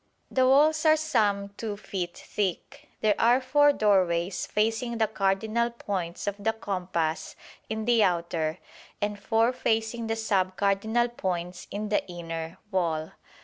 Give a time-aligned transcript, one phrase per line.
[0.31, 2.89] The walls are some 2 feet thick.
[3.01, 7.35] There are four doorways facing the cardinal points of the compass
[7.69, 8.57] in the outer,
[8.99, 13.11] and four facing the sub cardinal points in the inner, wall.